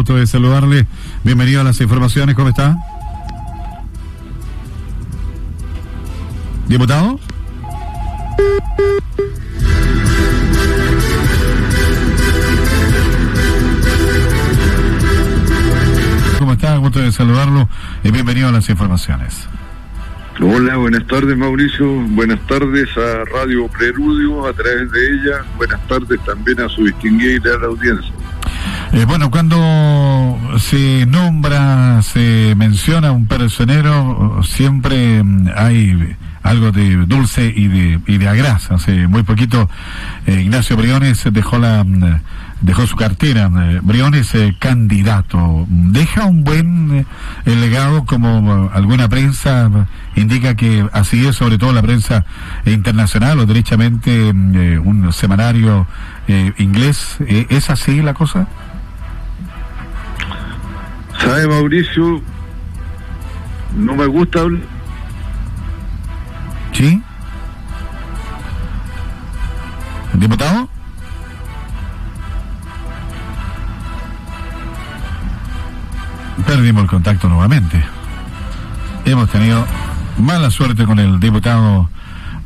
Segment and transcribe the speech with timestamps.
[0.00, 0.86] Gusto de saludarle.
[1.24, 2.34] Bienvenido a las informaciones.
[2.34, 2.74] ¿Cómo está?
[6.68, 7.20] ¿Diputado?
[16.38, 16.76] ¿Cómo está?
[16.78, 17.68] Gusto de saludarlo.
[18.02, 19.46] y bienvenido a las informaciones.
[20.40, 26.18] Hola, buenas tardes Mauricio, buenas tardes a Radio Preludio a través de ella, buenas tardes
[26.24, 28.14] también a su distinguida audiencia.
[28.92, 29.56] Eh, bueno, cuando
[30.58, 38.18] se nombra, se menciona un personero, siempre mm, hay algo de dulce y de, y
[38.18, 38.74] de agrasa.
[38.74, 39.68] Hace muy poquito
[40.26, 42.20] eh, Ignacio Briones dejó la mm,
[42.62, 43.50] dejó su cartera.
[43.54, 45.66] Eh, Briones eh, candidato.
[45.68, 47.06] Deja un buen
[47.44, 49.70] legado como alguna prensa
[50.16, 52.24] indica que así es, sobre todo la prensa
[52.66, 55.86] internacional o derechamente mm, un semanario
[56.58, 57.16] inglés.
[57.26, 58.46] ¿Es así la cosa?
[61.20, 62.22] ¿Sabe, Mauricio?
[63.76, 64.62] No me gusta hablar.
[66.72, 67.02] ¿Sí?
[70.14, 70.68] ¿Diputado?
[76.50, 77.80] perdimos el contacto nuevamente.
[79.04, 79.64] Hemos tenido
[80.18, 81.88] mala suerte con el diputado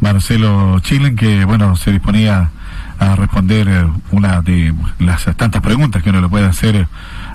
[0.00, 2.50] Marcelo Chilen, que bueno, se disponía
[2.98, 6.86] a responder eh, una de las tantas preguntas que uno le puede hacer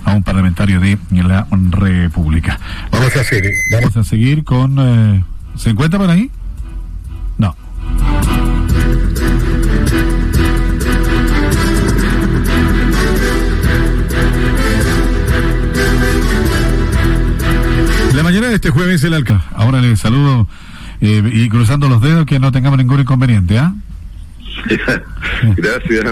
[0.09, 2.59] a un parlamentario de la República.
[2.91, 4.75] Vamos a seguir, vamos a seguir con...
[4.79, 5.23] Eh,
[5.55, 6.31] ¿Se encuentra por ahí?
[7.37, 7.55] No.
[18.15, 19.43] La mañana de este jueves el alcalde.
[19.53, 20.47] Ahora le saludo
[21.01, 23.73] eh, y cruzando los dedos que no tengamos ningún inconveniente, ¿ah?
[25.55, 26.05] Gracias,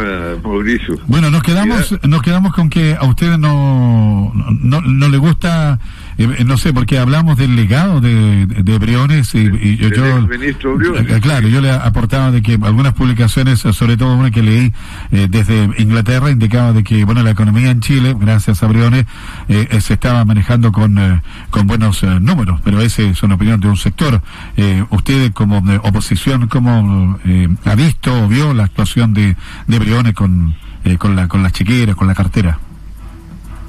[0.43, 0.99] Mauricio.
[1.07, 5.79] Bueno, nos quedamos, nos quedamos con que a ustedes no, no, no le gusta
[6.17, 11.61] eh, no sé, porque hablamos del legado de, de Briones y, yo, eh, claro, yo
[11.61, 14.73] le aportaba de que algunas publicaciones, sobre todo una que leí
[15.11, 19.05] eh, desde Inglaterra, indicaba de que, bueno, la economía en Chile, gracias a Briones,
[19.47, 24.21] se estaba manejando con, con buenos números, pero esa es una opinión de un sector.
[24.89, 27.19] usted como oposición, ¿cómo
[27.65, 29.35] ha visto o vio la actuación de,
[29.67, 30.55] de Briones con,
[30.97, 32.59] con, la, con las chiqueras, con la cartera?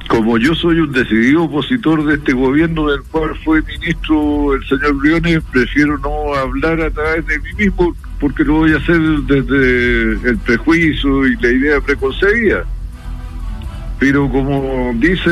[0.09, 4.95] Como yo soy un decidido opositor de este gobierno del cual fue ministro el señor
[4.95, 10.31] Briones, prefiero no hablar a través de mí mismo porque lo voy a hacer desde
[10.31, 12.65] el prejuicio y la idea preconcebida.
[13.99, 15.31] Pero como dice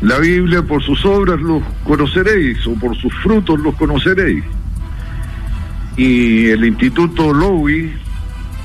[0.00, 4.44] la Biblia, por sus obras los conoceréis o por sus frutos los conoceréis.
[5.96, 7.92] Y el Instituto Lowy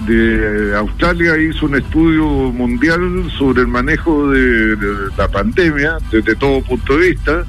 [0.06, 4.78] de Australia hizo un estudio mundial sobre el manejo de,
[5.18, 7.46] la pandemia desde todo punto de vista,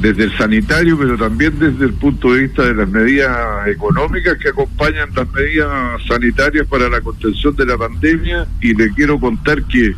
[0.00, 4.48] desde el sanitario, pero también desde el punto de vista de las medidas económicas que
[4.48, 8.46] acompañan las medidas sanitarias para la contención de la pandemia.
[8.60, 9.94] Y le quiero contar que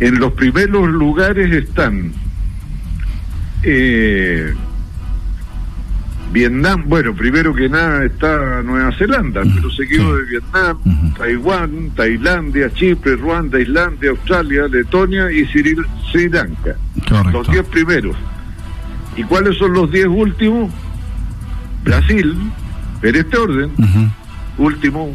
[0.00, 2.12] en los primeros lugares están
[3.62, 4.54] eh,
[6.32, 10.78] Vietnam, bueno, primero que nada está Nueva Zelanda, pero seguido de Vietnam,
[11.18, 16.76] Taiwán, Tailandia, Chipre, Ruanda, Islandia, Australia, Letonia y Sri, Lanka.
[17.32, 18.16] Los diez primeros.
[19.16, 20.72] ¿Y cuáles son los diez últimos?
[21.82, 22.36] Brasil,
[23.02, 23.72] en este orden.
[24.56, 25.12] Último,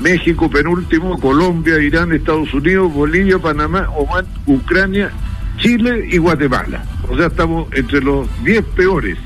[0.00, 5.10] México, penúltimo, Colombia, Irán, Estados Unidos, Bolivia, Panamá, Oman, Ucrania,
[5.58, 6.82] Chile y Guatemala.
[7.08, 9.16] O sea, estamos entre los diez peores.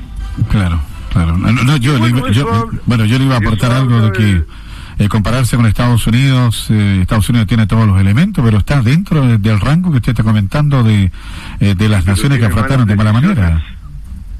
[0.49, 0.79] Claro.
[1.11, 1.99] Claro, no, yo,
[2.85, 4.43] bueno, yo le iba a aportar algo de que
[4.97, 9.37] eh, compararse con Estados Unidos, eh, Estados Unidos tiene todos los elementos, pero está dentro
[9.37, 11.11] del rango que usted está comentando de,
[11.59, 13.61] eh, de las naciones que afrontaron de mala manera.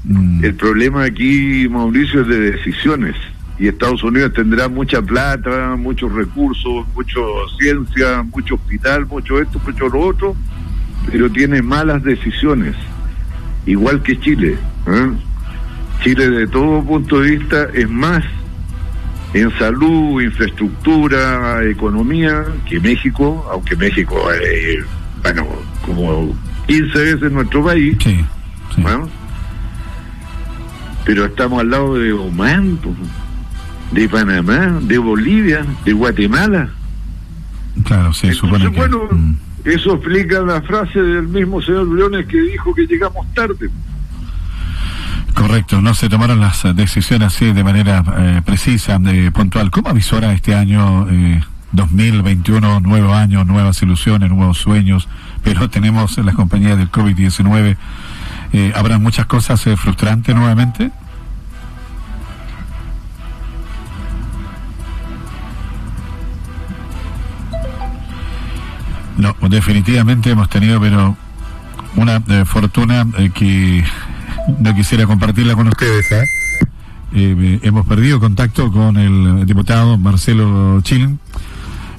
[0.04, 0.44] Mm.
[0.44, 3.16] El problema aquí, Mauricio, es de decisiones.
[3.58, 7.20] Y Estados Unidos tendrá mucha plata, muchos recursos, mucha
[7.58, 10.36] ciencia, mucho hospital, mucho esto, mucho lo otro,
[11.10, 12.74] pero tiene malas decisiones,
[13.66, 14.56] igual que Chile.
[14.86, 15.12] ¿eh?
[16.02, 18.24] Chile de todo punto de vista es más
[19.34, 24.84] en salud, infraestructura, economía que México, aunque México es,
[25.22, 25.46] bueno,
[25.86, 27.96] como 15 veces nuestro país.
[28.02, 28.24] Sí,
[31.04, 32.78] Pero estamos al lado de Oman,
[33.92, 36.68] de Panamá, de Bolivia, de Guatemala.
[37.84, 39.34] Claro, sí, supone Bueno, mm.
[39.64, 43.70] eso explica la frase del mismo señor Briones que dijo que llegamos tarde.
[45.42, 49.72] Correcto, no se tomaron las decisiones así de manera eh, precisa, de puntual.
[49.72, 51.40] ¿Cómo avisora este año, eh,
[51.72, 55.08] 2021, nuevo año, nuevas ilusiones, nuevos sueños,
[55.42, 57.76] pero tenemos en la compañía del COVID-19.
[58.52, 60.92] Eh, ¿Habrá muchas cosas eh, frustrantes nuevamente?
[69.16, 71.16] No, definitivamente hemos tenido, pero
[71.96, 73.84] una eh, fortuna que
[74.58, 76.06] no quisiera compartirla con ustedes.
[77.12, 81.18] hemos perdido contacto con el diputado Marcelo Chilin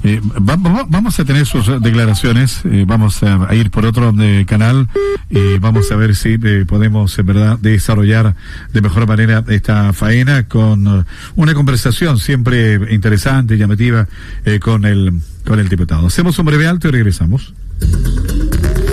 [0.06, 4.90] eh, vamos a tener sus declaraciones, eh, vamos a, ir por otro eh, canal
[5.30, 6.38] y vamos a ver si
[6.68, 8.36] podemos en verdad desarrollar
[8.74, 11.06] de mejor manera esta faena con
[11.36, 14.08] una conversación siempre interesante, llamativa
[14.60, 16.08] con el con el diputado.
[16.08, 17.54] Hacemos un breve alto y regresamos.